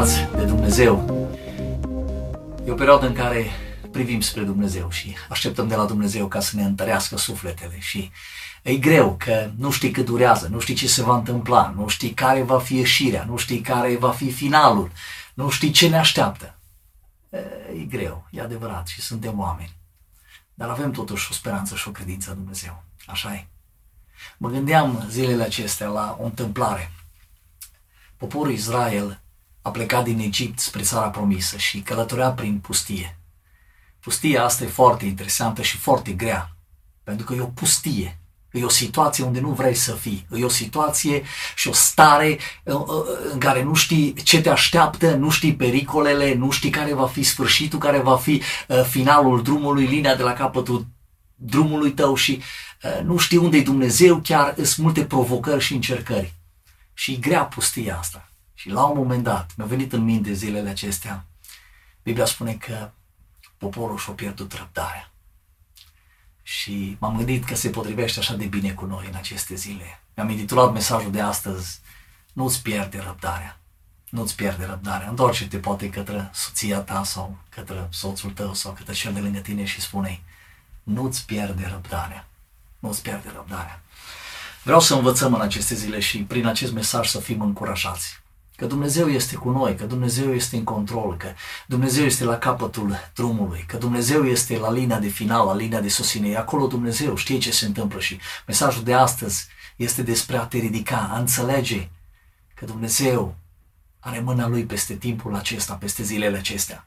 [0.00, 1.28] binecuvântați de Dumnezeu.
[2.66, 3.50] E o perioadă în care
[3.90, 8.10] privim spre Dumnezeu și așteptăm de la Dumnezeu ca să ne întărească sufletele și
[8.62, 12.10] e greu că nu știi cât durează, nu știi ce se va întâmpla, nu știi
[12.10, 14.90] care va fi ieșirea, nu știi care va fi finalul,
[15.34, 16.58] nu știi ce ne așteaptă.
[17.80, 19.76] E greu, e adevărat și suntem oameni.
[20.54, 22.82] Dar avem totuși o speranță și o credință în Dumnezeu.
[23.06, 23.46] Așa e.
[24.38, 26.92] Mă gândeam zilele acestea la o întâmplare.
[28.16, 29.20] Poporul Israel
[29.62, 33.18] a plecat din Egipt spre țara promisă și călătorea prin pustie.
[34.00, 36.56] Pustia asta e foarte interesantă și foarte grea,
[37.02, 38.20] pentru că e o pustie.
[38.52, 40.26] E o situație unde nu vrei să fii.
[40.36, 41.22] E o situație
[41.54, 42.84] și o stare uh, uh,
[43.32, 47.22] în care nu știi ce te așteaptă, nu știi pericolele, nu știi care va fi
[47.22, 50.86] sfârșitul, care va fi uh, finalul drumului, linia de la capătul
[51.34, 52.42] drumului tău și
[53.04, 56.34] nu știi unde e Dumnezeu, chiar sunt multe provocări și încercări.
[56.94, 58.29] Și e grea pustia asta.
[58.60, 61.26] Și la un moment dat, mi-a venit în minte zilele acestea,
[62.02, 62.90] Biblia spune că
[63.58, 65.10] poporul și-a pierdut răbdarea.
[66.42, 70.00] Și m-am gândit că se potrivește așa de bine cu noi în aceste zile.
[70.14, 71.80] Mi-am intitulat mesajul de astăzi,
[72.32, 73.58] nu-ți pierde răbdarea.
[74.08, 75.08] Nu-ți pierde răbdarea.
[75.08, 79.64] Întoarce-te poate către soția ta sau către soțul tău sau către cel de lângă tine
[79.64, 80.22] și spune
[80.82, 82.28] nu-ți pierde răbdarea.
[82.78, 83.82] Nu-ți pierde răbdarea.
[84.62, 88.19] Vreau să învățăm în aceste zile și prin acest mesaj să fim încurajați
[88.60, 91.26] că Dumnezeu este cu noi, că Dumnezeu este în control, că
[91.66, 95.88] Dumnezeu este la capătul drumului, că Dumnezeu este la linia de final, la linia de
[95.88, 96.36] sosine.
[96.36, 101.10] Acolo Dumnezeu știe ce se întâmplă și mesajul de astăzi este despre a te ridica,
[101.12, 101.88] a înțelege
[102.54, 103.34] că Dumnezeu
[104.00, 106.86] are mâna Lui peste timpul acesta, peste zilele acestea.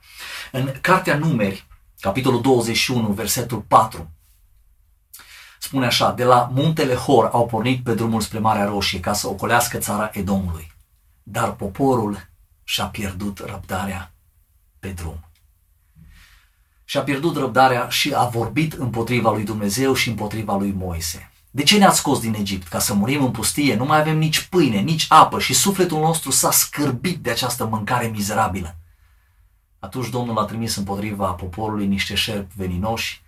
[0.52, 1.68] În Cartea Numeri,
[2.00, 4.10] capitolul 21, versetul 4,
[5.60, 9.28] spune așa, de la muntele Hor au pornit pe drumul spre Marea Roșie ca să
[9.28, 10.73] ocolească țara Edomului
[11.24, 12.30] dar poporul
[12.64, 14.14] și-a pierdut răbdarea
[14.80, 15.20] pe drum.
[16.86, 21.32] Și-a pierdut răbdarea și a vorbit împotriva lui Dumnezeu și împotriva lui Moise.
[21.52, 22.68] De ce ne-ați scos din Egipt?
[22.68, 23.76] Ca să murim în pustie?
[23.76, 28.08] Nu mai avem nici pâine, nici apă și sufletul nostru s-a scârbit de această mâncare
[28.08, 28.76] mizerabilă.
[29.80, 33.22] Atunci Domnul a trimis împotriva poporului niște șerpi veninoși.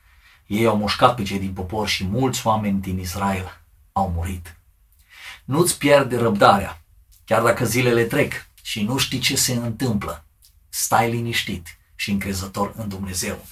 [0.47, 4.57] Ei au mușcat pe cei din popor și mulți oameni din Israel au murit.
[5.45, 6.84] Nu-ți pierde răbdarea
[7.25, 10.25] Chiar dacă zilele trec și nu știi ce se întâmplă,
[10.69, 13.45] stai liniștit și încrezător în Dumnezeu.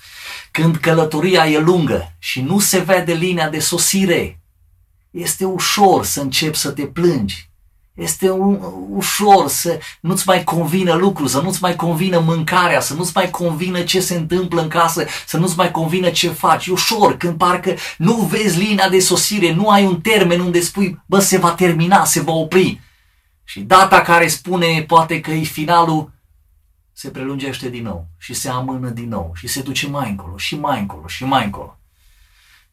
[0.51, 4.39] Când călătoria e lungă și nu se vede linia de sosire,
[5.11, 7.51] este ușor să începi să te plângi.
[7.93, 8.29] Este
[8.89, 13.81] ușor să nu-ți mai convină lucrul, să nu-ți mai convină mâncarea, să nu-ți mai convină
[13.81, 16.67] ce se întâmplă în casă, să nu-ți mai convină ce faci.
[16.67, 21.01] E ușor când parcă nu vezi linia de sosire, nu ai un termen unde spui,
[21.05, 22.81] bă, se va termina, se va opri.
[23.43, 26.11] Și data care spune poate că e finalul
[26.93, 30.55] se prelungește din nou și se amână din nou și se duce mai încolo și
[30.55, 31.77] mai încolo și mai încolo.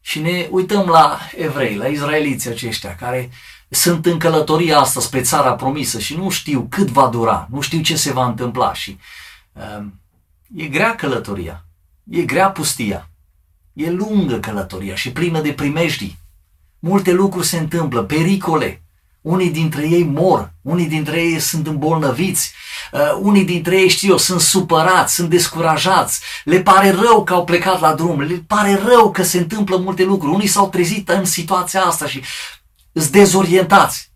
[0.01, 3.29] Și ne uităm la evrei, la izraeliții aceștia care
[3.69, 7.81] sunt în călătoria asta spre țara promisă și nu știu cât va dura, nu știu
[7.81, 8.97] ce se va întâmpla și
[9.53, 9.85] uh,
[10.55, 11.65] e grea călătoria,
[12.09, 13.09] e grea pustia,
[13.73, 16.19] e lungă călătoria și plină de primejdii.
[16.79, 18.83] Multe lucruri se întâmplă, pericole,
[19.21, 22.53] unii dintre ei mor, unii dintre ei sunt îmbolnăviți,
[22.91, 27.43] uh, unii dintre ei, știu eu, sunt supărați, sunt descurajați, le pare rău că au
[27.43, 30.33] plecat la drum, le pare rău că se întâmplă multe lucruri.
[30.33, 32.23] Unii s-au trezit în situația asta și
[32.93, 34.11] sunt dezorientați.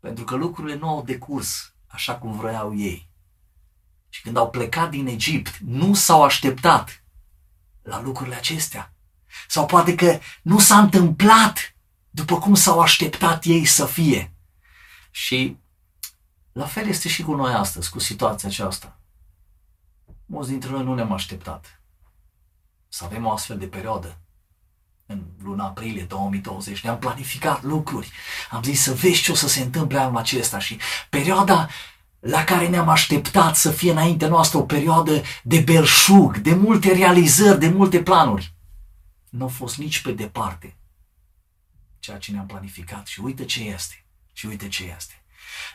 [0.00, 3.08] Pentru că lucrurile nu au decurs așa cum vreau ei.
[4.08, 7.04] Și când au plecat din Egipt, nu s-au așteptat
[7.82, 8.94] la lucrurile acestea.
[9.48, 11.74] Sau poate că nu s-a întâmplat
[12.10, 14.32] după cum s-au așteptat ei să fie.
[15.10, 15.56] Și
[16.52, 18.98] la fel este și cu noi astăzi, cu situația aceasta.
[20.26, 21.80] Mulți dintre noi nu ne-am așteptat
[22.88, 24.18] să avem o astfel de perioadă.
[25.06, 28.10] În luna aprilie 2020 ne-am planificat lucruri.
[28.50, 30.78] Am zis să vezi ce o să se întâmple anul acesta și
[31.10, 31.68] perioada
[32.18, 37.58] la care ne-am așteptat să fie înainte noastră o perioadă de belșug, de multe realizări,
[37.58, 38.54] de multe planuri.
[39.28, 40.79] Nu a fost nici pe departe
[42.00, 44.04] ceea ce ne-am planificat și uite ce este.
[44.32, 45.22] Și uite ce este.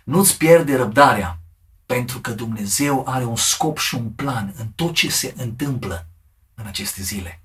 [0.03, 1.39] Nu-ți pierde răbdarea
[1.85, 6.07] pentru că Dumnezeu are un scop și un plan în tot ce se întâmplă
[6.53, 7.41] în aceste zile.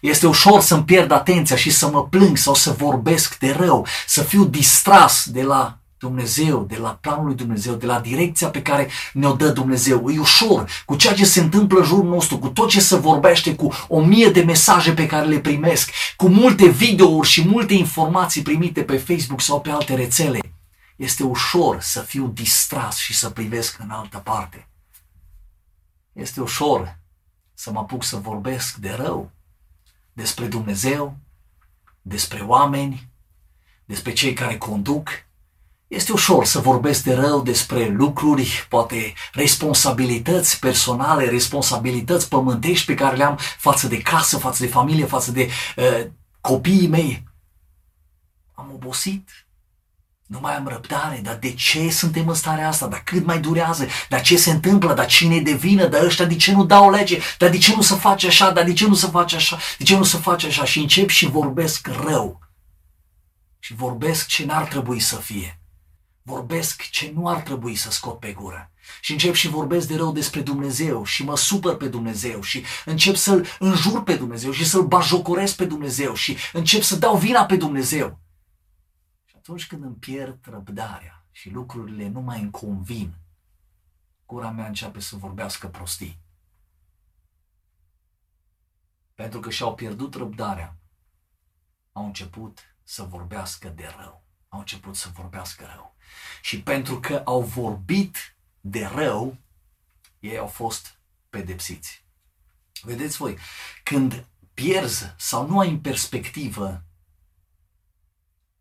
[0.00, 4.22] Este ușor să-mi pierd atenția și să mă plâng sau să vorbesc de rău, să
[4.22, 8.88] fiu distras de la Dumnezeu, de la planul lui Dumnezeu, de la direcția pe care
[9.12, 10.10] ne-o dă Dumnezeu.
[10.10, 13.54] E ușor cu ceea ce se întâmplă în jurul nostru, cu tot ce se vorbește,
[13.54, 18.42] cu o mie de mesaje pe care le primesc, cu multe videouri și multe informații
[18.42, 20.38] primite pe Facebook sau pe alte rețele.
[20.96, 24.68] Este ușor să fiu distras și să privesc în altă parte.
[26.12, 26.98] Este ușor
[27.54, 29.30] să mă apuc să vorbesc de rău,
[30.12, 31.16] despre Dumnezeu,
[32.02, 33.08] despre oameni,
[33.84, 35.08] despre cei care conduc.
[35.88, 43.16] Este ușor să vorbesc de rău despre lucruri, poate responsabilități personale, responsabilități pământești pe care
[43.16, 46.06] le-am față de casă, față de familie, față de uh,
[46.40, 47.24] copiii mei.
[48.54, 49.46] Am obosit,
[50.26, 52.86] nu mai am răbdare, dar de ce suntem în starea asta?
[52.86, 53.86] Dar cât mai durează?
[54.08, 54.94] Dar ce se întâmplă?
[54.94, 55.86] Dar cine e de vină?
[55.86, 57.18] Dar ăștia de ce nu dau lege?
[57.38, 58.50] Dar de ce nu se face așa?
[58.50, 59.58] Dar de ce nu se face așa?
[59.78, 60.64] De ce nu se face așa?
[60.64, 62.40] Și încep și vorbesc rău.
[63.58, 65.60] Și vorbesc ce n-ar trebui să fie.
[66.26, 68.70] Vorbesc ce nu ar trebui să scot pe gură.
[69.00, 73.14] Și încep și vorbesc de rău despre Dumnezeu și mă supăr pe Dumnezeu și încep
[73.14, 77.56] să-L înjur pe Dumnezeu și să-L bajocoresc pe Dumnezeu și încep să dau vina pe
[77.56, 78.18] Dumnezeu
[79.46, 83.14] atunci când îmi pierd răbdarea și lucrurile nu mai îmi convin,
[84.26, 86.20] gura mea începe să vorbească prostii.
[89.14, 90.76] Pentru că și-au pierdut răbdarea,
[91.92, 94.25] au început să vorbească de rău.
[94.56, 95.96] Au început să vorbească rău.
[96.42, 99.36] Și pentru că au vorbit de rău,
[100.18, 100.98] ei au fost
[101.30, 102.04] pedepsiți.
[102.82, 103.38] Vedeți voi,
[103.82, 106.84] când pierzi sau nu ai în perspectivă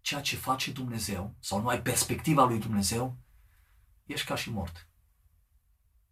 [0.01, 3.17] ceea ce face Dumnezeu sau nu ai perspectiva lui Dumnezeu,
[4.05, 4.87] ești ca și mort.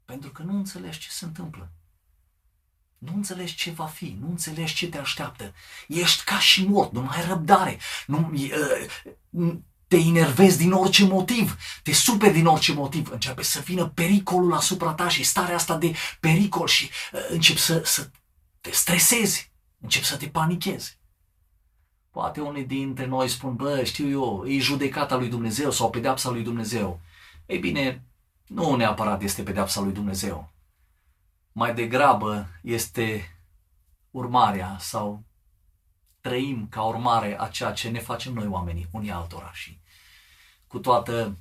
[0.06, 1.72] Pentru că nu înțelegi ce se întâmplă.
[2.98, 5.54] Nu înțelegi ce va fi, nu înțelegi ce te așteaptă.
[5.88, 7.80] Ești ca și mort, nu mai ai răbdare.
[8.06, 9.60] Nu, uh,
[9.94, 14.94] te enervezi din orice motiv, te super din orice motiv, începe să vină pericolul asupra
[14.94, 18.10] ta și starea asta de pericol și uh, începi să, să
[18.62, 21.00] te stresezi, începi să te panichezi.
[22.12, 26.44] Poate unii dintre noi spun, bă, știu eu, e judecata lui Dumnezeu sau pedeapsa lui
[26.44, 27.00] Dumnezeu.
[27.46, 28.04] Ei bine,
[28.48, 30.54] nu neapărat este pedeapsa lui Dumnezeu.
[31.52, 33.38] Mai degrabă este
[34.12, 35.24] urmarea sau
[36.24, 39.80] trăim ca urmare a ceea ce ne facem noi oamenii, unii altora și
[40.68, 41.38] cu toată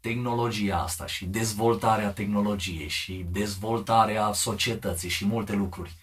[0.00, 5.94] tehnologia asta și dezvoltarea tehnologiei și dezvoltarea societății și multe lucruri.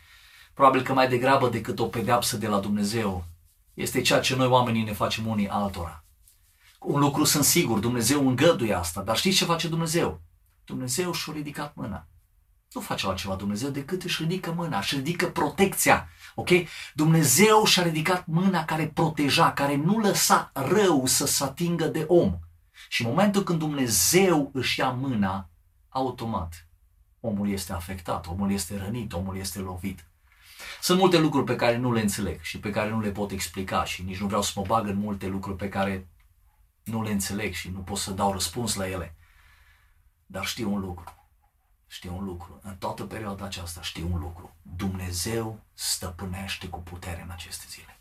[0.54, 3.26] Probabil că mai degrabă decât o pedeapsă de la Dumnezeu,
[3.74, 6.04] este ceea ce noi oamenii ne facem unii altora.
[6.80, 10.22] Un lucru sunt sigur, Dumnezeu îngăduie asta, dar știți ce face Dumnezeu?
[10.66, 12.08] Dumnezeu și-a ridicat mâna.
[12.74, 16.10] Nu face altceva Dumnezeu decât își ridică mâna, își ridică protecția.
[16.36, 16.50] Ok?
[16.94, 22.40] Dumnezeu și-a ridicat mâna care proteja, care nu lăsa rău să se atingă de om.
[22.90, 25.50] Și în momentul când Dumnezeu își ia mâna,
[25.90, 26.68] automat,
[27.20, 30.06] omul este afectat, omul este rănit, omul este lovit.
[30.82, 33.84] Sunt multe lucruri pe care nu le înțeleg și pe care nu le pot explica
[33.84, 36.08] și nici nu vreau să mă bag în multe lucruri pe care
[36.84, 39.16] nu le înțeleg și nu pot să dau răspuns la ele.
[40.26, 41.19] Dar știu un lucru.
[41.92, 42.60] Știu un lucru.
[42.64, 44.56] În toată perioada aceasta știu un lucru.
[44.62, 48.00] Dumnezeu stăpânește cu putere în aceste zile.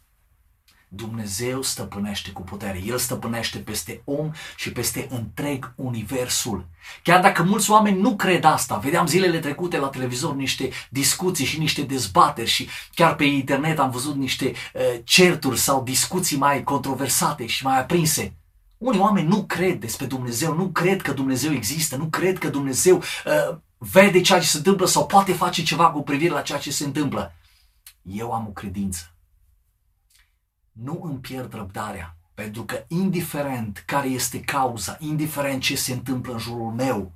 [0.88, 2.82] Dumnezeu stăpânește cu putere.
[2.84, 6.68] El stăpânește peste om și peste întreg universul.
[7.02, 11.58] Chiar dacă mulți oameni nu cred asta, vedeam zilele trecute la televizor niște discuții și
[11.58, 17.46] niște dezbateri și chiar pe internet am văzut niște uh, certuri sau discuții mai controversate
[17.46, 18.36] și mai aprinse.
[18.78, 22.96] Unii oameni nu cred despre Dumnezeu, nu cred că Dumnezeu există, nu cred că Dumnezeu
[22.96, 26.70] uh, vede ceea ce se întâmplă sau poate face ceva cu privire la ceea ce
[26.70, 27.34] se întâmplă.
[28.02, 29.12] Eu am o credință
[30.82, 36.38] nu îmi pierd răbdarea, pentru că indiferent care este cauza, indiferent ce se întâmplă în
[36.38, 37.12] jurul meu,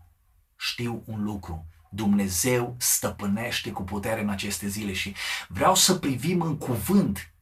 [0.57, 1.67] știu un lucru.
[1.91, 5.15] Dumnezeu stăpânește cu putere în aceste zile și
[5.49, 7.35] vreau să privim în cuvânt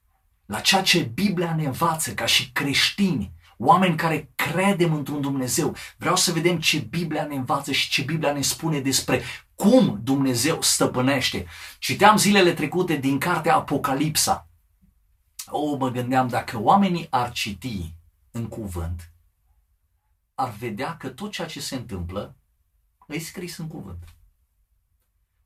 [0.47, 5.75] la ceea ce Biblia ne învață ca și creștini, oameni care credem într-un Dumnezeu.
[5.97, 9.23] Vreau să vedem ce Biblia ne învață și ce Biblia ne spune despre
[9.55, 11.47] cum Dumnezeu stăpânește.
[11.79, 14.51] Citeam zilele trecute din cartea Apocalipsa
[15.51, 17.95] o, mă gândeam, dacă oamenii ar citi
[18.31, 19.13] în cuvânt,
[20.35, 22.37] ar vedea că tot ceea ce se întâmplă
[23.07, 24.05] e scris în cuvânt.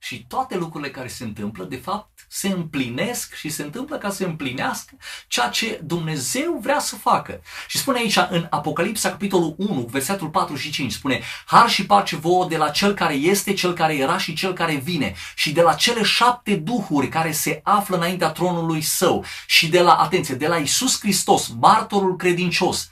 [0.05, 4.25] Și toate lucrurile care se întâmplă, de fapt, se împlinesc și se întâmplă ca să
[4.25, 4.97] împlinească
[5.29, 7.41] ceea ce Dumnezeu vrea să facă.
[7.69, 12.17] Și spune aici în Apocalipsa, capitolul 1, versetul 4 și 5, spune Har și pace
[12.17, 15.63] vouă de la Cel care este, Cel care era și Cel care vine și de
[15.63, 20.47] la cele șapte duhuri care se află înaintea tronului Său și de la, atenție, de
[20.47, 22.91] la Isus Hristos, martorul credincios,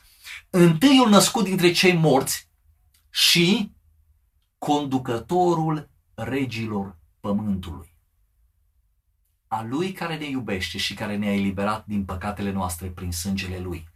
[0.51, 2.49] întâiul născut dintre cei morți
[3.11, 3.71] și
[4.59, 7.95] conducătorul regilor pământului.
[9.49, 13.89] A Lui care ne iubește și care ne-a eliberat din păcatele noastre prin sângele Lui.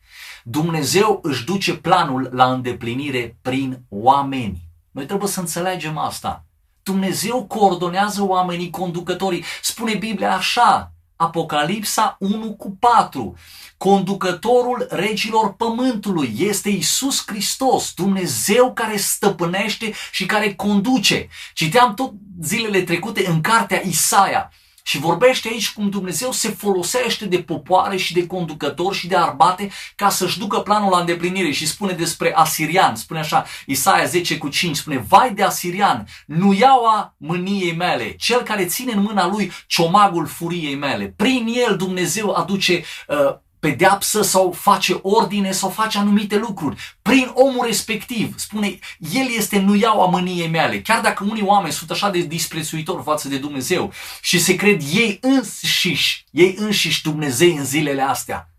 [0.44, 4.62] Dumnezeu își duce planul la îndeplinire prin oameni.
[4.90, 6.44] Noi trebuie să înțelegem asta.
[6.82, 9.44] Dumnezeu coordonează oamenii conducătorii.
[9.62, 13.34] Spune Biblia așa, Apocalipsa 1 cu 4.
[13.76, 21.28] Conducătorul regilor pământului este Isus Hristos, Dumnezeu care stăpânește și care conduce.
[21.54, 24.50] Citeam tot zilele trecute în cartea Isaia.
[24.88, 29.70] Și vorbește aici cum Dumnezeu se folosește de popoare și de conducători și de arbate
[29.96, 34.48] ca să-și ducă planul la îndeplinire și spune despre asirian, spune așa, Isaia 10 cu
[34.48, 39.52] 5, spune, vai de asirian, nu iaua mâniei mele, cel care ține în mâna lui
[39.66, 41.14] ciomagul furiei mele.
[41.16, 46.98] Prin el Dumnezeu aduce uh, pedeapsă sau face ordine sau face anumite lucruri.
[47.02, 50.82] Prin omul respectiv, spune, el este nuiaua mâniei mele.
[50.82, 53.92] Chiar dacă unii oameni sunt așa de disprețuitori față de Dumnezeu
[54.22, 58.50] și se cred ei înșiși, ei înșiși Dumnezei în zilele astea.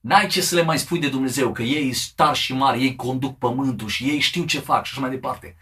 [0.00, 2.96] N-ai ce să le mai spui de Dumnezeu, că ei sunt tari și mari, ei
[2.96, 5.56] conduc pământul și ei știu ce fac și așa mai departe.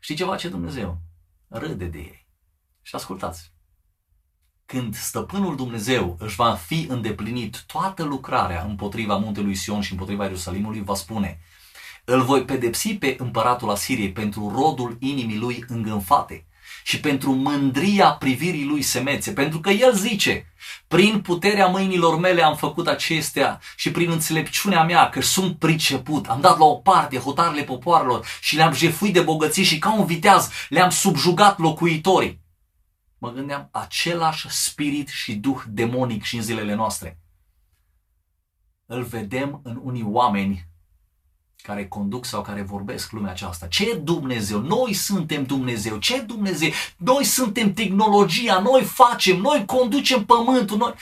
[0.00, 0.98] Știi ce face Dumnezeu?
[1.48, 2.26] Râde de ei.
[2.82, 3.52] Și ascultați
[4.70, 10.82] când stăpânul Dumnezeu își va fi îndeplinit toată lucrarea împotriva muntelui Sion și împotriva Ierusalimului,
[10.84, 11.40] va spune,
[12.04, 16.46] îl voi pedepsi pe împăratul Asiriei pentru rodul inimii lui îngânfate
[16.84, 20.52] și pentru mândria privirii lui semețe, pentru că el zice,
[20.88, 26.40] prin puterea mâinilor mele am făcut acestea și prin înțelepciunea mea, că sunt priceput, am
[26.40, 30.50] dat la o parte hotarele popoarelor și le-am jefuit de bogății și ca un viteaz
[30.68, 32.46] le-am subjugat locuitorii
[33.18, 37.18] mă gândeam, același spirit și duh demonic și în zilele noastre.
[38.86, 40.68] Îl vedem în unii oameni
[41.62, 43.66] care conduc sau care vorbesc lumea aceasta.
[43.66, 44.60] Ce Dumnezeu?
[44.60, 45.96] Noi suntem Dumnezeu.
[45.96, 46.70] Ce Dumnezeu?
[46.96, 50.94] Noi suntem tehnologia, noi facem, noi conducem pământul, noi...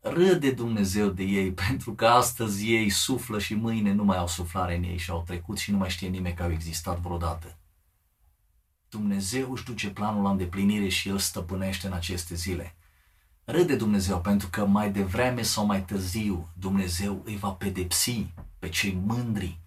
[0.00, 4.76] Râde Dumnezeu de ei pentru că astăzi ei suflă și mâine nu mai au suflare
[4.76, 7.58] în ei și au trecut și nu mai știe nimeni că au existat vreodată.
[8.96, 12.74] Dumnezeu își duce planul la îndeplinire și El stăpânește în aceste zile.
[13.44, 18.26] Râde Dumnezeu pentru că mai devreme sau mai târziu Dumnezeu îi va pedepsi
[18.58, 19.60] pe cei mândri,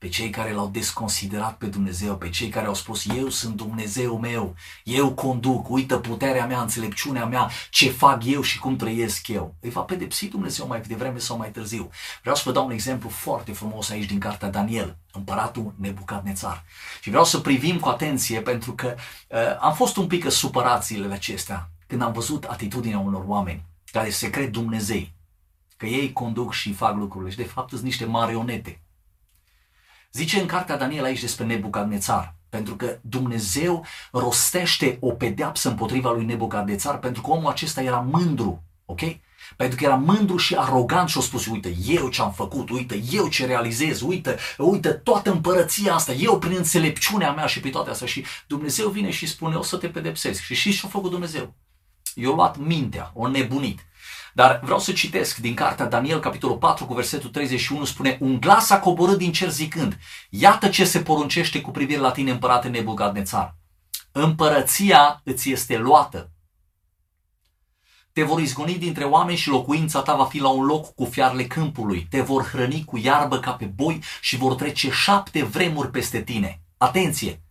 [0.00, 4.18] pe cei care l-au desconsiderat pe Dumnezeu, pe cei care au spus eu sunt Dumnezeu
[4.18, 4.54] meu,
[4.84, 9.54] eu conduc, uită puterea mea, înțelepciunea mea, ce fac eu și cum trăiesc eu.
[9.60, 11.90] Îi va pedepsi Dumnezeu mai devreme sau mai târziu.
[12.20, 16.64] Vreau să vă dau un exemplu foarte frumos aici din cartea Daniel, împăratul Nebucadnețar.
[17.00, 18.94] Și vreau să privim cu atenție pentru că
[19.28, 24.10] uh, am fost un pic supărat zilele acestea când am văzut atitudinea unor oameni care
[24.10, 25.14] se cred Dumnezei,
[25.76, 28.80] că ei conduc și fac lucrurile și de fapt sunt niște marionete
[30.12, 36.24] Zice în cartea Daniel aici despre Nebucadnețar, pentru că Dumnezeu rostește o pedeapsă împotriva lui
[36.24, 39.00] Nebucadnețar pentru că omul acesta era mândru, ok?
[39.56, 43.02] Pentru că era mândru și arogant și a spus, uite, eu ce am făcut, uite,
[43.10, 47.90] eu ce realizez, uite, uite, toată împărăția asta, eu prin înțelepciunea mea și pe toate
[47.90, 48.06] astea.
[48.06, 50.42] Și Dumnezeu vine și spune, o să te pedepsesc.
[50.42, 51.54] Și știți ce a făcut Dumnezeu?
[52.14, 53.86] I-a luat mintea, o nebunit.
[54.34, 58.70] Dar vreau să citesc din cartea Daniel, capitolul 4, cu versetul 31, spune Un glas
[58.70, 59.98] a coborât din cer zicând,
[60.30, 63.56] Iată ce se poruncește cu privire la tine, împărate Nebucadnețar.
[64.12, 66.30] Împărăția îți este luată.
[68.12, 71.44] Te vor izgoni dintre oameni și locuința ta va fi la un loc cu fiarele
[71.44, 72.06] câmpului.
[72.10, 76.62] Te vor hrăni cu iarbă ca pe boi și vor trece șapte vremuri peste tine.
[76.76, 77.42] Atenție!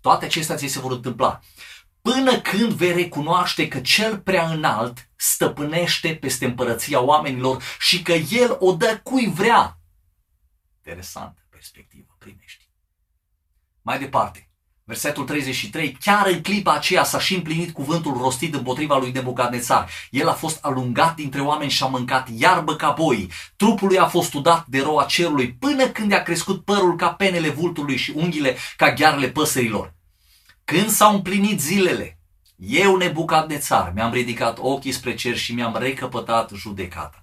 [0.00, 1.40] Toate acestea ți se vor întâmpla
[2.02, 8.56] până când vei recunoaște că cel prea înalt stăpânește peste împărăția oamenilor și că el
[8.58, 9.78] o dă cui vrea.
[10.76, 12.68] Interesantă perspectivă primești.
[13.82, 14.50] Mai departe,
[14.84, 19.90] versetul 33, chiar în clipa aceea s-a și împlinit cuvântul rostit împotriva lui Nebucadnețar.
[20.10, 23.30] El a fost alungat dintre oameni și a mâncat iarbă ca boi.
[23.56, 27.48] Trupul lui a fost udat de roa cerului până când a crescut părul ca penele
[27.48, 29.94] vultului și unghiile ca ghearele păsărilor.
[30.70, 32.18] Când s-au împlinit zilele,
[32.56, 32.96] eu,
[33.58, 37.19] țar, mi-am ridicat ochii spre cer și mi-am recăpătat judecata.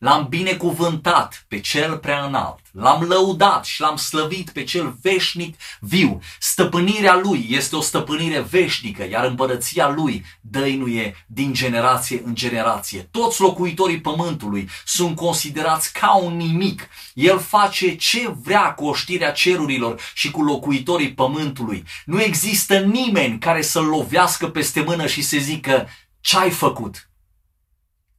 [0.00, 6.20] L-am binecuvântat pe cel prea înalt, l-am lăudat și l-am slăvit pe cel veșnic viu.
[6.38, 13.08] Stăpânirea lui este o stăpânire veșnică, iar împărăția lui dăinuie din generație în generație.
[13.10, 16.88] Toți locuitorii pământului sunt considerați ca un nimic.
[17.14, 21.84] El face ce vrea cu oștirea cerurilor și cu locuitorii pământului.
[22.04, 25.88] Nu există nimeni care să-l lovească peste mână și să zică
[26.20, 27.09] ce ai făcut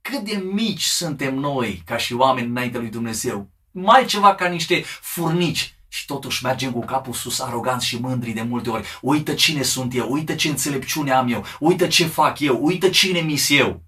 [0.01, 3.49] cât de mici suntem noi ca și oameni înainte lui Dumnezeu.
[3.71, 5.75] Mai ceva ca niște furnici.
[5.87, 8.87] Și totuși mergem cu capul sus, aroganți și mândri de multe ori.
[9.01, 13.19] Uită cine sunt eu, uită ce înțelepciune am eu, uită ce fac eu, uită cine
[13.19, 13.83] mis eu.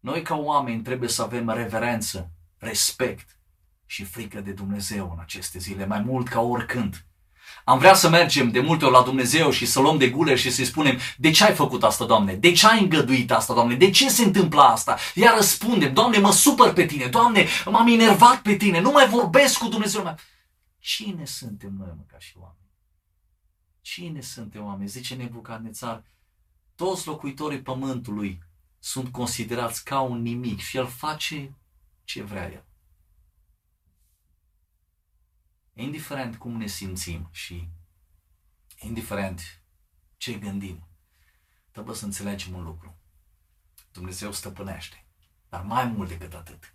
[0.00, 3.38] Noi ca oameni trebuie să avem reverență, respect
[3.86, 7.05] și frică de Dumnezeu în aceste zile, mai mult ca oricând.
[7.68, 10.50] Am vrea să mergem de multe ori la Dumnezeu și să luăm de gule și
[10.50, 12.34] să-i spunem, de ce ai făcut asta, Doamne?
[12.34, 13.74] De ce ai îngăduit asta, Doamne?
[13.74, 14.96] De ce se întâmplă asta?
[15.14, 19.58] Iar răspundem, Doamne, mă supăr pe tine, Doamne, m-am enervat pe tine, nu mai vorbesc
[19.58, 20.16] cu Dumnezeu.
[20.78, 22.70] Cine suntem noi, mă, ca și oameni?
[23.80, 24.88] Cine suntem oameni?
[24.88, 26.04] Zice Nebucadnețar,
[26.74, 28.42] toți locuitorii pământului
[28.78, 31.54] sunt considerați ca un nimic și el face
[32.04, 32.65] ce vrea el.
[35.78, 37.68] Indiferent cum ne simțim și
[38.80, 39.62] indiferent
[40.16, 40.86] ce gândim,
[41.70, 42.96] trebuie să înțelegem un lucru.
[43.92, 45.04] Dumnezeu stăpânește.
[45.48, 46.74] Dar mai mult decât atât,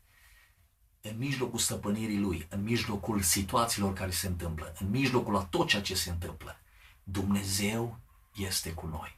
[1.01, 5.81] în mijlocul stăpânirii Lui, în mijlocul situațiilor care se întâmplă, în mijlocul a tot ceea
[5.81, 6.60] ce se întâmplă,
[7.03, 8.00] Dumnezeu
[8.36, 9.17] este cu noi.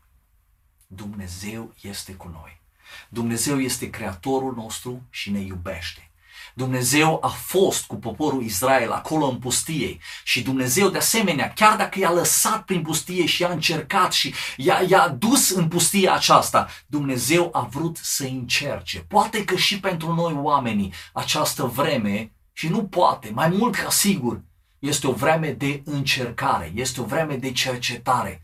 [0.87, 2.61] Dumnezeu este cu noi.
[3.09, 6.11] Dumnezeu este creatorul nostru și ne iubește.
[6.53, 12.00] Dumnezeu a fost cu poporul Israel acolo în pustie și Dumnezeu de asemenea, chiar dacă
[12.00, 17.50] i-a lăsat prin pustie și i-a încercat și i-a, i-a dus în pustia aceasta, Dumnezeu
[17.51, 19.00] a vrut să încerce.
[19.00, 24.41] Poate că și pentru noi oamenii această vreme, și nu poate, mai mult ca sigur,
[24.79, 28.42] este o vreme de încercare, este o vreme de cercetare.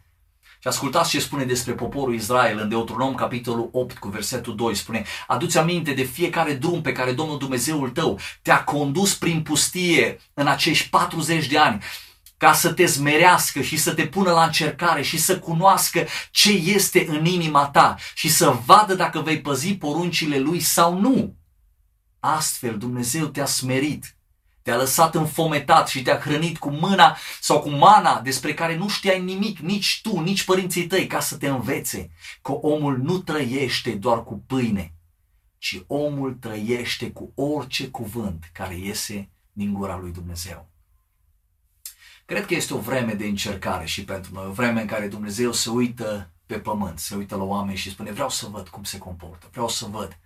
[0.62, 4.76] Și ascultați ce spune despre poporul Israel în Deuteronom, capitolul 8, cu versetul 2.
[4.76, 10.20] Spune, aduți aminte de fiecare drum pe care Domnul Dumnezeul tău te-a condus prin pustie
[10.34, 11.84] în acești 40 de ani
[12.38, 17.06] ca să te zmerească și să te pună la încercare și să cunoască ce este
[17.08, 21.36] în inima ta și să vadă dacă vei păzi poruncile lui sau nu.
[22.20, 24.16] Astfel Dumnezeu te-a smerit
[24.70, 29.22] te-a lăsat înfometat și te-a hrănit cu mâna sau cu mana despre care nu știai
[29.22, 32.12] nimic, nici tu, nici părinții tăi, ca să te învețe
[32.42, 34.94] că omul nu trăiește doar cu pâine,
[35.58, 40.70] ci omul trăiește cu orice cuvânt care iese din gura lui Dumnezeu.
[42.26, 45.52] Cred că este o vreme de încercare și pentru noi, o vreme în care Dumnezeu
[45.52, 48.98] se uită pe pământ, se uită la oameni și spune vreau să văd cum se
[48.98, 50.18] comportă, vreau să văd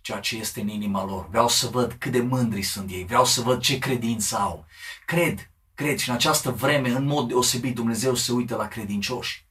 [0.00, 1.28] ceea ce este în inima lor.
[1.28, 4.66] Vreau să văd cât de mândri sunt ei, vreau să văd ce credință au.
[5.06, 9.46] Cred, cred și în această vreme, în mod deosebit, Dumnezeu se uită la credincioși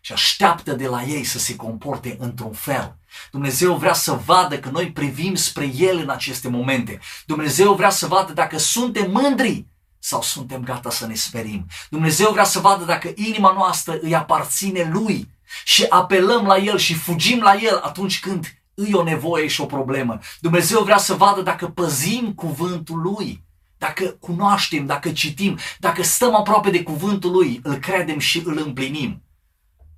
[0.00, 2.96] și așteaptă de la ei să se comporte într-un fel.
[3.30, 7.00] Dumnezeu vrea să vadă că noi privim spre El în aceste momente.
[7.26, 9.66] Dumnezeu vrea să vadă dacă suntem mândri
[9.98, 11.66] sau suntem gata să ne sperim.
[11.90, 15.28] Dumnezeu vrea să vadă dacă inima noastră îi aparține Lui
[15.64, 19.66] și apelăm la El și fugim la El atunci când îi o nevoie și o
[19.66, 20.18] problemă.
[20.40, 23.44] Dumnezeu vrea să vadă dacă păzim cuvântul Lui,
[23.78, 29.22] dacă cunoaștem, dacă citim, dacă stăm aproape de cuvântul Lui, îl credem și îl împlinim.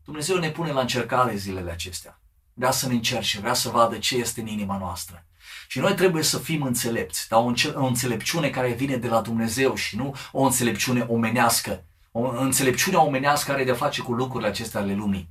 [0.05, 2.21] Dumnezeu ne pune la încercare zilele acestea.
[2.55, 5.27] Vrea să ne încerce, vrea să vadă ce este în inima noastră.
[5.69, 9.97] Și noi trebuie să fim înțelepți, dar o înțelepciune care vine de la Dumnezeu și
[9.97, 11.85] nu o înțelepciune omenească.
[12.13, 15.29] O înțelepciune omenească are de-a face cu lucrurile acestea ale lumii.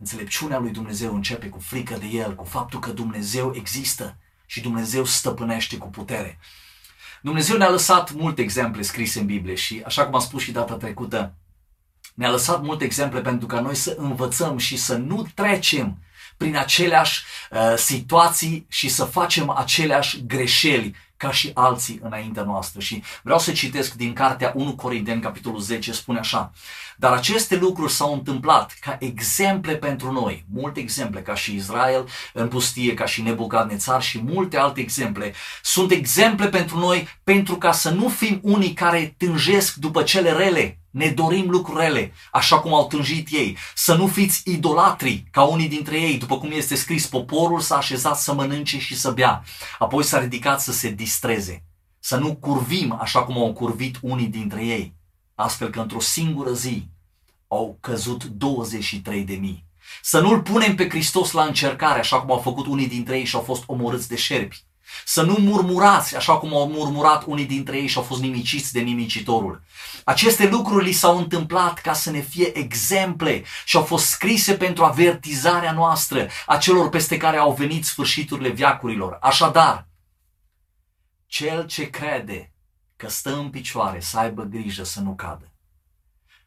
[0.00, 5.04] Înțelepciunea lui Dumnezeu începe cu frică de El, cu faptul că Dumnezeu există și Dumnezeu
[5.04, 6.38] stăpânește cu putere.
[7.22, 10.74] Dumnezeu ne-a lăsat multe exemple scrise în Biblie și, așa cum am spus și data
[10.74, 11.34] trecută,
[12.14, 15.98] ne-a lăsat multe exemple pentru ca noi să învățăm și să nu trecem
[16.36, 22.80] prin aceleași uh, situații și să facem aceleași greșeli ca și alții înaintea noastră.
[22.80, 26.52] Și vreau să citesc din cartea 1 Corinteni, capitolul 10, spune așa.
[26.96, 32.48] Dar aceste lucruri s-au întâmplat ca exemple pentru noi, multe exemple, ca și Israel în
[32.48, 35.32] pustie, ca și Nebucadnețar și multe alte exemple.
[35.62, 40.79] Sunt exemple pentru noi pentru ca să nu fim unii care tânjesc după cele rele,
[40.90, 43.56] ne dorim lucrurile, așa cum au tânjit ei.
[43.74, 48.18] Să nu fiți idolatri, ca unii dintre ei, după cum este scris, poporul s-a așezat
[48.18, 49.42] să mănânce și să bea,
[49.78, 51.64] apoi s-a ridicat să se distreze.
[51.98, 54.94] Să nu curvim așa cum au curvit unii dintre ei,
[55.34, 56.88] astfel că într-o singură zi
[57.48, 59.64] au căzut 23 de mii.
[60.02, 63.34] Să nu-L punem pe Hristos la încercare, așa cum au făcut unii dintre ei și
[63.34, 64.64] au fost omorâți de șerpi.
[65.04, 68.80] Să nu murmurați așa cum au murmurat unii dintre ei și au fost nimiciți de
[68.80, 69.62] nimicitorul.
[70.04, 74.84] Aceste lucruri li s-au întâmplat ca să ne fie exemple și au fost scrise pentru
[74.84, 79.18] avertizarea noastră a celor peste care au venit sfârșiturile viacurilor.
[79.20, 79.88] Așadar,
[81.26, 82.52] cel ce crede
[82.96, 85.52] că stă în picioare să aibă grijă să nu cadă.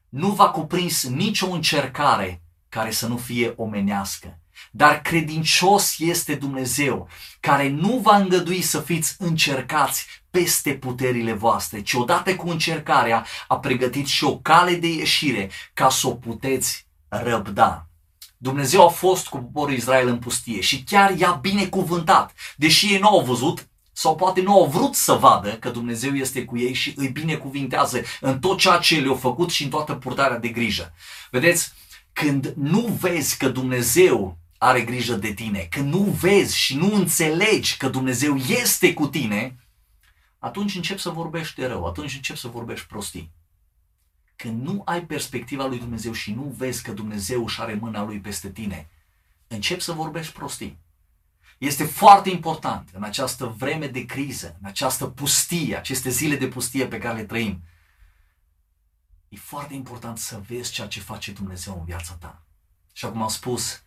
[0.09, 4.37] Nu va cuprins nicio încercare care să nu fie omenească
[4.71, 7.07] dar credincios este Dumnezeu,
[7.39, 13.59] care nu va îngădui să fiți încercați peste puterile voastre, ci odată cu încercarea a
[13.59, 17.87] pregătit și o cale de ieșire ca să o puteți răbda.
[18.37, 22.33] Dumnezeu a fost cu poporul Israel în pustie și chiar i-a binecuvântat.
[22.55, 26.45] Deși ei nu au văzut, sau poate nu au vrut să vadă că Dumnezeu este
[26.45, 30.37] cu ei și îi binecuvintează în tot ceea ce le-au făcut și în toată purtarea
[30.37, 30.93] de grijă.
[31.31, 31.71] Vedeți,
[32.13, 37.77] când nu vezi că Dumnezeu are grijă de tine, când nu vezi și nu înțelegi
[37.77, 39.55] că Dumnezeu este cu tine,
[40.39, 43.31] atunci încep să vorbești de rău, atunci încep să vorbești prostii.
[44.35, 48.19] Când nu ai perspectiva lui Dumnezeu și nu vezi că Dumnezeu își are mâna lui
[48.19, 48.89] peste tine,
[49.47, 50.77] încep să vorbești prostii.
[51.57, 56.87] Este foarte important în această vreme de criză, în această pustie, aceste zile de pustie
[56.87, 57.63] pe care le trăim.
[59.29, 62.45] E foarte important să vezi ceea ce face Dumnezeu în viața ta.
[62.93, 63.83] Și cum am spus,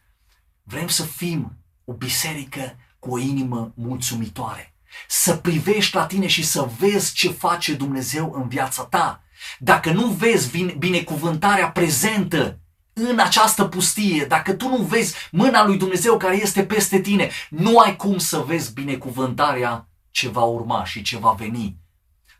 [0.68, 4.74] vrem să fim o biserică cu o inimă mulțumitoare.
[5.08, 9.22] Să privești la tine și să vezi ce face Dumnezeu în viața ta.
[9.58, 12.58] Dacă nu vezi binecuvântarea prezentă
[12.92, 17.78] în această pustie, dacă tu nu vezi mâna lui Dumnezeu care este peste tine, nu
[17.78, 21.76] ai cum să vezi binecuvântarea ce va urma și ce va veni.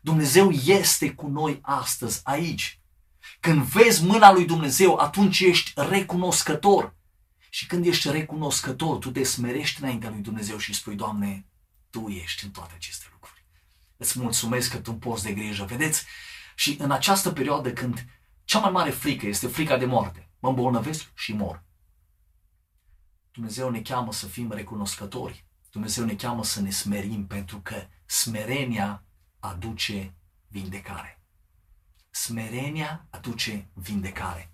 [0.01, 2.81] Dumnezeu este cu noi astăzi aici.
[3.39, 6.95] Când vezi mâna lui Dumnezeu, atunci ești recunoscător.
[7.49, 11.45] Și când ești recunoscător, tu te smerești înaintea lui Dumnezeu și spui, Doamne,
[11.89, 13.45] Tu ești în toate aceste lucruri.
[13.97, 15.65] Îți mulțumesc că Tu poți de grijă.
[15.65, 16.05] Vedeți?
[16.55, 18.05] Și în această perioadă când
[18.43, 21.63] cea mai mare frică este frica de moarte, mă îmbolnăvesc și mor.
[23.31, 25.45] Dumnezeu ne cheamă să fim recunoscători.
[25.71, 29.03] Dumnezeu ne cheamă să ne smerim pentru că smerenia
[29.39, 30.13] aduce
[30.47, 31.21] vindecare.
[32.09, 34.51] Smerenia aduce vindecare.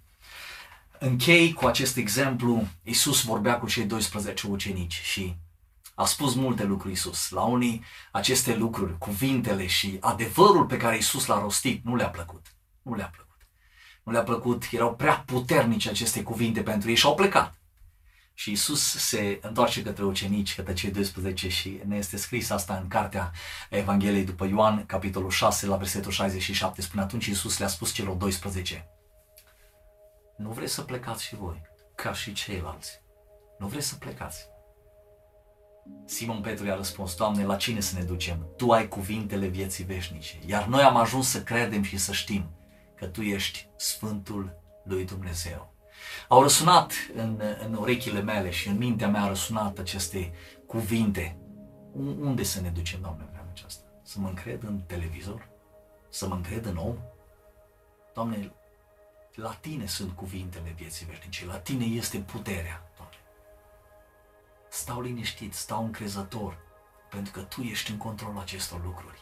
[1.05, 2.67] Închei cu acest exemplu.
[2.83, 5.35] Iisus vorbea cu cei 12 ucenici și
[5.95, 7.29] a spus multe lucruri Iisus.
[7.29, 12.55] La unii aceste lucruri, cuvintele și adevărul pe care Iisus l-a rostit nu le-a plăcut.
[12.81, 13.23] Nu le-a plăcut
[14.03, 17.57] nu le-a plăcut, erau prea puternice aceste cuvinte pentru ei și au plecat.
[18.33, 22.87] Și Isus se întoarce către ucenici, către cei 12 și ne este scris asta în
[22.87, 23.31] cartea
[23.69, 26.81] Evangheliei după Ioan, capitolul 6, la versetul 67.
[26.81, 28.87] Spune atunci Isus le-a spus celor 12,
[30.43, 31.62] nu vreți să plecați și voi,
[31.95, 33.01] ca și ceilalți.
[33.58, 34.47] Nu vreți să plecați.
[36.06, 38.47] Simon Petru i-a răspuns, Doamne, la cine să ne ducem?
[38.58, 42.49] Tu ai cuvintele vieții veșnice, iar noi am ajuns să credem și să știm
[42.95, 45.73] că Tu ești Sfântul lui Dumnezeu.
[46.27, 50.32] Au răsunat în, în urechile mele și în mintea mea au răsunat aceste
[50.67, 51.38] cuvinte.
[52.19, 53.84] Unde să ne ducem, Doamne, vremea aceasta?
[54.03, 55.49] Să mă încred în televizor?
[56.10, 56.95] Să mă încred în om?
[58.13, 58.51] Doamne,
[59.36, 63.17] la Tine sunt cuvintele vieții veșnice, la Tine este puterea, Doamne.
[64.69, 66.58] Stau liniștit, stau încrezător,
[67.10, 69.17] pentru că Tu ești în controlul acestor lucruri.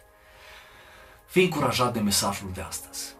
[1.27, 3.15] Fii încurajat de mesajul de astăzi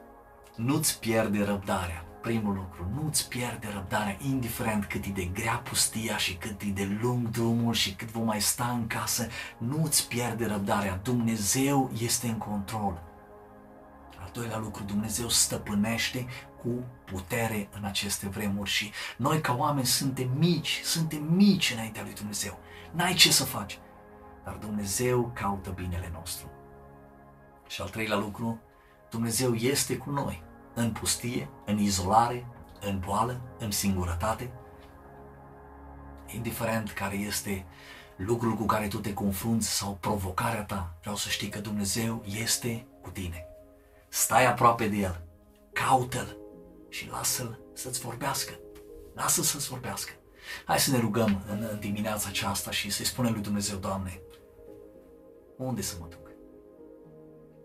[0.56, 2.06] nu-ți pierde răbdarea.
[2.22, 6.98] Primul lucru, nu-ți pierde răbdarea, indiferent cât e de grea pustia și cât e de
[7.02, 9.28] lung drumul și cât vom mai sta în casă,
[9.58, 11.00] nu-ți pierde răbdarea.
[11.04, 13.02] Dumnezeu este în control.
[14.20, 16.26] Al doilea lucru, Dumnezeu stăpânește
[16.62, 22.14] cu putere în aceste vremuri și noi ca oameni suntem mici, suntem mici înaintea lui
[22.14, 22.60] Dumnezeu.
[22.92, 23.80] N-ai ce să faci.
[24.44, 26.52] Dar Dumnezeu caută binele nostru.
[27.68, 28.62] Și al treilea lucru,
[29.10, 30.44] Dumnezeu este cu noi
[30.74, 32.48] în pustie, în izolare,
[32.80, 34.52] în boală, în singurătate.
[36.28, 37.66] Indiferent care este
[38.16, 42.88] lucrul cu care tu te confrunți sau provocarea ta, vreau să știi că Dumnezeu este
[43.02, 43.46] cu tine.
[44.10, 45.22] Stai aproape de El,
[45.74, 46.41] caută-L
[46.92, 48.60] și lasă-L să-ți vorbească.
[49.16, 50.12] Lasă-L să-ți vorbească.
[50.66, 54.22] Hai să ne rugăm în dimineața aceasta și să-i spunem lui Dumnezeu, Doamne,
[55.58, 56.30] unde să mă duc?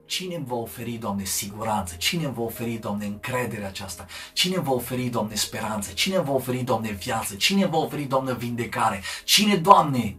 [0.06, 1.94] Cine îmi va oferi, Doamne, siguranță?
[1.96, 4.06] Cine îmi va oferi, Doamne, încrederea aceasta?
[4.32, 5.92] Cine îmi va oferi, Doamne, speranță?
[5.92, 7.34] Cine îmi va oferi, Doamne, viață?
[7.34, 9.02] Cine îmi va oferi, Doamne, vindecare?
[9.24, 10.18] Cine, Doamne,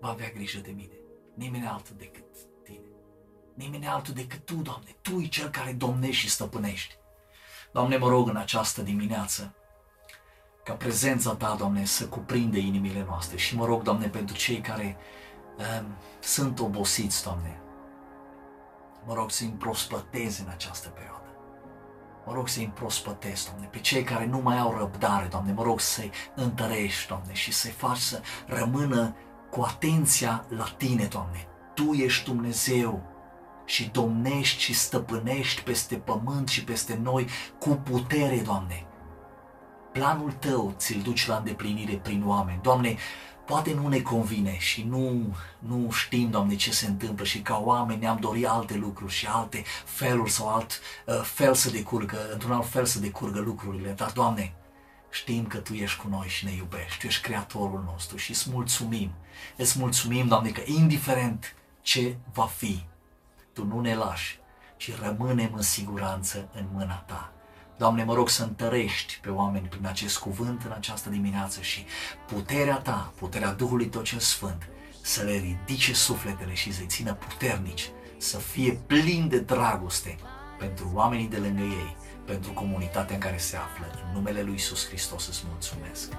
[0.00, 0.94] va avea grijă de mine?
[1.34, 2.24] Nimeni altul decât
[2.64, 2.90] Tine.
[3.54, 4.96] Nimeni altul decât Tu, Doamne.
[5.02, 7.00] Tu e Cel care domnești și stăpânești.
[7.72, 9.54] Doamne, mă rog în această dimineață
[10.64, 14.96] ca prezența Ta, Doamne, să cuprinde inimile noastre și mă rog, Doamne, pentru cei care
[15.80, 15.86] um,
[16.20, 17.60] sunt obosiți, Doamne,
[19.06, 21.26] mă rog să-i împrospătezi în această perioadă.
[22.26, 25.80] Mă rog să-i împrospătezi, Doamne, pe cei care nu mai au răbdare, Doamne, mă rog
[25.80, 29.16] să-i întărești, Doamne, și să-i faci să rămână
[29.50, 31.46] cu atenția la Tine, Doamne.
[31.74, 33.11] Tu ești Dumnezeu
[33.64, 37.26] și domnești și stăpânești peste pământ și peste noi
[37.58, 38.86] cu putere, Doamne.
[39.92, 42.58] Planul Tău ți-l duci la îndeplinire prin oameni.
[42.62, 42.96] Doamne,
[43.46, 48.00] poate nu ne convine și nu, nu știm, Doamne, ce se întâmplă și ca oameni
[48.00, 52.68] ne-am dorit alte lucruri și alte feluri sau alt uh, fel să decurgă, într-un alt
[52.68, 53.90] fel să decurgă lucrurile.
[53.90, 54.54] Dar, Doamne,
[55.12, 58.50] Știm că Tu ești cu noi și ne iubești, Tu ești Creatorul nostru și îți
[58.50, 59.10] mulțumim.
[59.56, 62.84] Îți mulțumim, Doamne, că indiferent ce va fi,
[63.52, 64.40] Tu nu ne lași,
[64.76, 67.32] ci rămânem în siguranță în mâna Ta.
[67.76, 71.84] Doamne, mă rog să întărești pe oameni prin acest cuvânt în această dimineață și
[72.26, 74.68] puterea Ta, puterea Duhului Tot cel Sfânt,
[75.00, 80.16] să le ridice sufletele și să-i țină puternici, să fie plini de dragoste
[80.58, 83.86] pentru oamenii de lângă ei, pentru comunitatea în care se află.
[84.06, 86.12] În numele Lui Isus Hristos îți mulțumesc.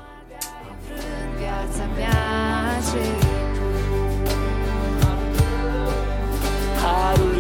[2.94, 3.43] Amin.
[6.84, 7.33] raro